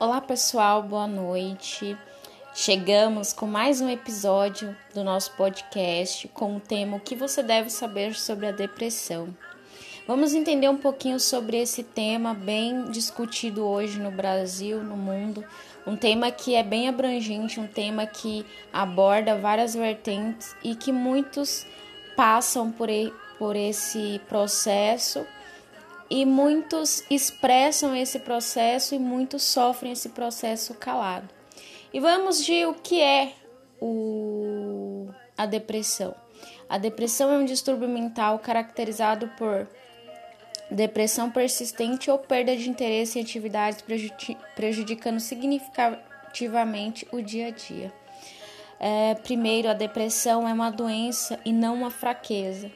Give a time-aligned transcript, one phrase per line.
[0.00, 1.94] Olá pessoal, boa noite.
[2.54, 7.68] Chegamos com mais um episódio do nosso podcast com o tema O que você deve
[7.68, 9.28] saber sobre a depressão.
[10.08, 15.44] Vamos entender um pouquinho sobre esse tema bem discutido hoje no Brasil, no mundo.
[15.86, 21.66] Um tema que é bem abrangente, um tema que aborda várias vertentes e que muitos
[22.16, 22.88] passam por,
[23.38, 25.26] por esse processo
[26.10, 31.28] e muitos expressam esse processo e muitos sofrem esse processo calado.
[31.92, 33.32] E vamos de o que é
[33.80, 36.14] o, a depressão.
[36.68, 39.68] A depressão é um distúrbio mental caracterizado por
[40.70, 43.84] depressão persistente ou perda de interesse em atividades
[44.54, 47.92] prejudicando significativamente o dia a dia.
[48.78, 52.70] É, primeiro, a depressão é uma doença e não uma fraqueza.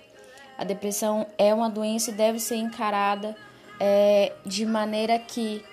[0.56, 3.36] A depressão é uma doença e deve ser encarada
[3.80, 5.64] é, de maneira que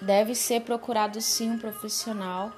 [0.00, 2.52] deve ser procurado sim um profissional,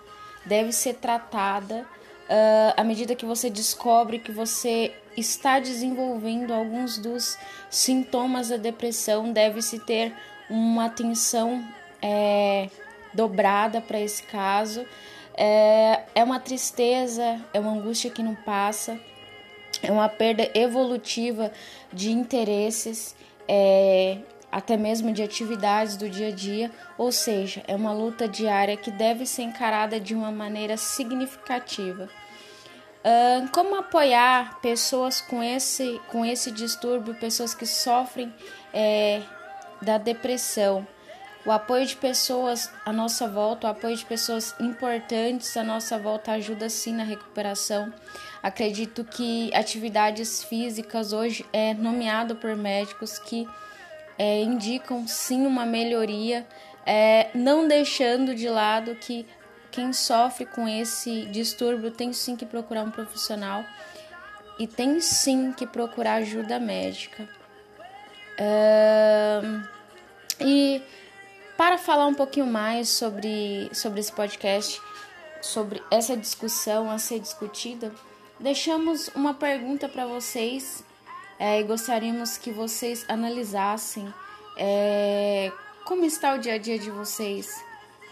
[0.45, 1.87] deve ser tratada
[2.25, 7.39] uh, à medida que você descobre que você está desenvolvendo alguns dos
[7.71, 10.15] sintomas da depressão, deve-se ter
[10.51, 11.65] uma atenção
[12.03, 12.69] é,
[13.13, 14.85] dobrada para esse caso.
[15.37, 18.99] É, é uma tristeza, é uma angústia que não passa
[19.83, 21.53] é uma perda evolutiva
[21.93, 23.15] de interesses,
[23.49, 24.19] é,
[24.51, 28.91] até mesmo de atividades do dia a dia, ou seja, é uma luta diária que
[28.91, 32.09] deve ser encarada de uma maneira significativa.
[33.05, 38.33] Uh, como apoiar pessoas com esse, com esse distúrbio, pessoas que sofrem
[38.73, 39.21] é,
[39.83, 40.87] da depressão?
[41.47, 46.33] O apoio de pessoas à nossa volta, o apoio de pessoas importantes à nossa volta
[46.33, 47.93] ajuda sim na recuperação.
[48.43, 53.47] Acredito que atividades físicas hoje é nomeado por médicos que
[54.19, 56.47] é, indicam sim uma melhoria,
[56.87, 59.27] é, não deixando de lado que
[59.71, 63.65] quem sofre com esse distúrbio tem sim que procurar um profissional
[64.59, 67.29] e tem sim que procurar ajuda médica.
[70.41, 70.83] e
[71.57, 74.81] para falar um pouquinho mais sobre, sobre esse podcast,
[75.41, 77.95] sobre essa discussão a ser discutida,
[78.41, 80.83] deixamos uma pergunta para vocês
[81.39, 84.13] é, e gostaríamos que vocês analisassem
[84.57, 85.53] é,
[85.85, 87.63] como está o dia a dia de vocês.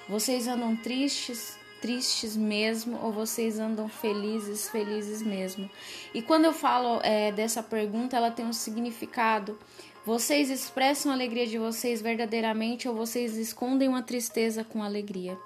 [0.09, 5.70] Vocês andam tristes, tristes mesmo, ou vocês andam felizes, felizes mesmo?
[6.12, 9.59] E quando eu falo é, dessa pergunta, ela tem um significado
[10.05, 15.39] vocês expressam a alegria de vocês verdadeiramente ou vocês escondem uma tristeza com alegria?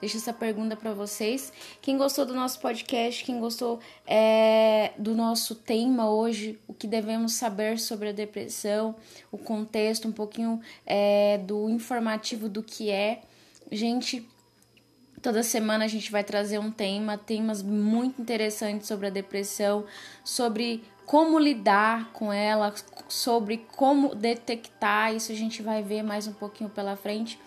[0.00, 1.52] Deixo essa pergunta para vocês.
[1.80, 7.34] Quem gostou do nosso podcast, quem gostou é, do nosso tema hoje, o que devemos
[7.34, 8.94] saber sobre a depressão,
[9.30, 13.22] o contexto, um pouquinho é, do informativo do que é.
[13.70, 14.28] Gente,
[15.22, 19.84] Toda semana a gente vai trazer um tema, temas muito interessantes sobre a depressão,
[20.24, 22.72] sobre como lidar com ela,
[23.06, 27.38] sobre como detectar, isso a gente vai ver mais um pouquinho pela frente.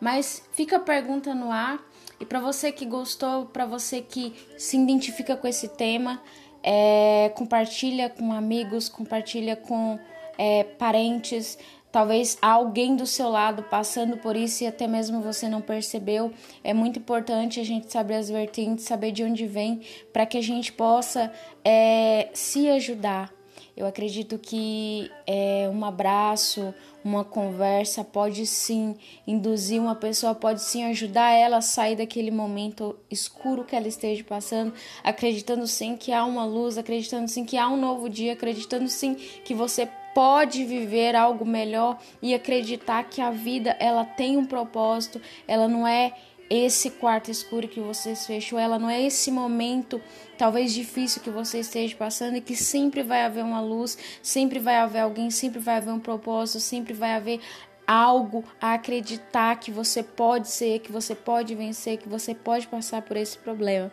[0.00, 1.84] Mas fica a pergunta no ar.
[2.20, 6.22] E para você que gostou, para você que se identifica com esse tema,
[6.62, 9.98] é, compartilha com amigos, compartilha com
[10.38, 11.58] é, parentes,
[11.90, 16.32] Talvez alguém do seu lado passando por isso e até mesmo você não percebeu.
[16.62, 19.80] É muito importante a gente saber as vertentes, saber de onde vem,
[20.12, 21.32] para que a gente possa
[21.64, 23.32] é, se ajudar.
[23.76, 30.84] Eu acredito que é, um abraço, uma conversa pode sim induzir uma pessoa, pode sim
[30.86, 36.24] ajudar ela a sair daquele momento escuro que ela esteja passando, acreditando sim que há
[36.24, 39.88] uma luz, acreditando sim que há um novo dia, acreditando sim que você
[40.18, 45.86] pode viver algo melhor e acreditar que a vida ela tem um propósito, ela não
[45.86, 46.12] é
[46.50, 50.02] esse quarto escuro que você fechou, ela não é esse momento
[50.36, 54.78] talvez difícil que você esteja passando e que sempre vai haver uma luz, sempre vai
[54.78, 57.40] haver alguém, sempre vai haver um propósito, sempre vai haver
[57.86, 63.02] algo a acreditar que você pode ser, que você pode vencer, que você pode passar
[63.02, 63.92] por esse problema.